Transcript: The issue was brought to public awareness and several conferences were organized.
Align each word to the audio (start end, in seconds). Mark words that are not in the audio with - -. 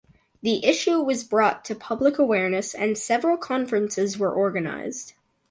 The 0.41 0.65
issue 0.65 0.99
was 1.01 1.23
brought 1.23 1.63
to 1.65 1.75
public 1.75 2.17
awareness 2.17 2.73
and 2.73 2.97
several 2.97 3.37
conferences 3.37 4.17
were 4.17 4.31
organized. 4.33 5.13